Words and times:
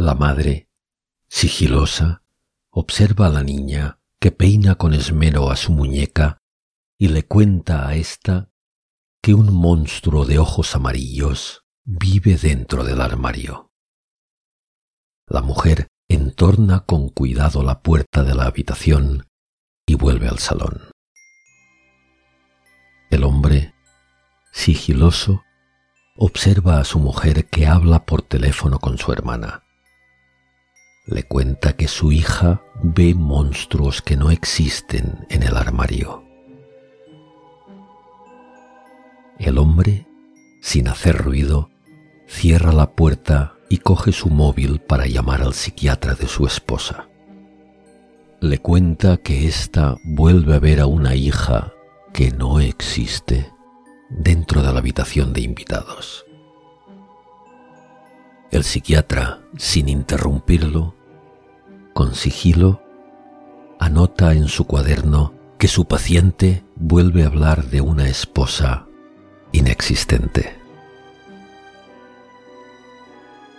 La 0.00 0.14
madre, 0.14 0.70
sigilosa, 1.28 2.22
observa 2.70 3.26
a 3.26 3.28
la 3.28 3.42
niña 3.42 4.00
que 4.18 4.32
peina 4.32 4.76
con 4.76 4.94
esmero 4.94 5.50
a 5.50 5.56
su 5.56 5.72
muñeca 5.72 6.38
y 6.96 7.08
le 7.08 7.26
cuenta 7.26 7.86
a 7.86 7.96
ésta 7.96 8.50
que 9.20 9.34
un 9.34 9.52
monstruo 9.52 10.24
de 10.24 10.38
ojos 10.38 10.74
amarillos 10.74 11.66
vive 11.84 12.36
dentro 12.36 12.82
del 12.82 13.02
armario. 13.02 13.72
La 15.26 15.42
mujer 15.42 15.88
entorna 16.08 16.86
con 16.86 17.10
cuidado 17.10 17.62
la 17.62 17.82
puerta 17.82 18.24
de 18.24 18.34
la 18.34 18.46
habitación 18.46 19.28
y 19.84 19.96
vuelve 19.96 20.28
al 20.28 20.38
salón. 20.38 20.80
El 23.10 23.22
hombre, 23.22 23.74
sigiloso, 24.50 25.42
observa 26.16 26.80
a 26.80 26.84
su 26.84 26.98
mujer 27.00 27.50
que 27.50 27.66
habla 27.66 28.06
por 28.06 28.22
teléfono 28.22 28.78
con 28.78 28.96
su 28.96 29.12
hermana. 29.12 29.64
Le 31.10 31.24
cuenta 31.24 31.72
que 31.72 31.88
su 31.88 32.12
hija 32.12 32.62
ve 32.84 33.14
monstruos 33.16 34.00
que 34.00 34.16
no 34.16 34.30
existen 34.30 35.26
en 35.28 35.42
el 35.42 35.56
armario. 35.56 36.22
El 39.40 39.58
hombre, 39.58 40.06
sin 40.60 40.86
hacer 40.86 41.16
ruido, 41.16 41.68
cierra 42.28 42.72
la 42.72 42.92
puerta 42.92 43.54
y 43.68 43.78
coge 43.78 44.12
su 44.12 44.30
móvil 44.30 44.78
para 44.78 45.06
llamar 45.06 45.42
al 45.42 45.52
psiquiatra 45.52 46.14
de 46.14 46.28
su 46.28 46.46
esposa. 46.46 47.08
Le 48.40 48.58
cuenta 48.58 49.16
que 49.16 49.48
ésta 49.48 49.96
vuelve 50.04 50.54
a 50.54 50.60
ver 50.60 50.78
a 50.78 50.86
una 50.86 51.16
hija 51.16 51.72
que 52.12 52.30
no 52.30 52.60
existe 52.60 53.50
dentro 54.10 54.62
de 54.62 54.72
la 54.72 54.78
habitación 54.78 55.32
de 55.32 55.40
invitados. 55.40 56.24
El 58.52 58.62
psiquiatra, 58.62 59.40
sin 59.56 59.88
interrumpirlo, 59.88 60.99
con 62.00 62.14
sigilo, 62.14 62.82
anota 63.78 64.32
en 64.32 64.48
su 64.48 64.64
cuaderno 64.64 65.34
que 65.58 65.68
su 65.68 65.84
paciente 65.84 66.64
vuelve 66.74 67.24
a 67.24 67.26
hablar 67.26 67.66
de 67.66 67.82
una 67.82 68.08
esposa 68.08 68.86
inexistente. 69.52 70.56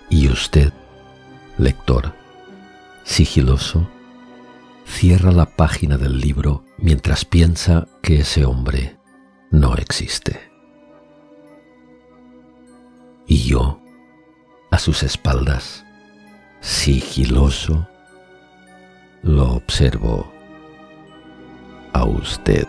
Y 0.09 0.28
usted, 0.28 0.73
lector, 1.59 2.16
sigiloso, 3.03 3.88
cierra 4.88 5.31
la 5.31 5.45
página 5.45 6.00
del 6.00 6.19
libro 6.19 6.66
mientras 6.80 7.25
piensa 7.25 7.88
que 8.02 8.22
ese 8.22 8.44
hombre 8.45 8.97
no 9.52 9.75
existe. 9.75 10.50
Y 13.28 13.44
yo, 13.44 13.80
a 14.72 14.80
sus 14.80 15.03
espaldas, 15.03 15.86
sigiloso, 16.59 17.88
lo 19.23 19.53
observo 19.53 20.31
a 21.94 22.05
usted. 22.05 22.67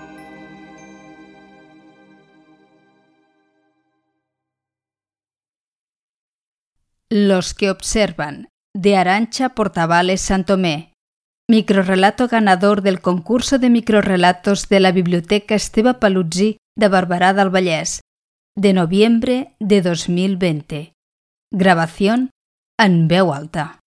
Los 7.11 7.55
que 7.55 7.71
observan, 7.71 8.49
de 8.75 8.97
Arancha 8.97 9.51
Portavales 9.51 10.21
Santomé. 10.21 10.93
Microrrelato 11.49 12.29
ganador 12.29 12.83
del 12.83 13.01
concurso 13.01 13.59
de 13.59 13.69
microrrelatos 13.69 14.69
de 14.69 14.81
la 14.81 14.93
Biblioteca 14.93 15.55
Esteve 15.55 15.95
Paluzzi 15.95 16.57
de 16.79 16.89
Barberà 16.89 17.35
del 17.35 17.51
de 18.57 18.73
noviembre 18.73 19.55
de 19.61 19.83
2020. 19.83 20.93
Grabación 21.53 22.31
en 22.79 23.09
veu 23.09 23.33
alta. 23.33 23.82